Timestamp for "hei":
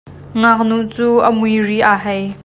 2.03-2.23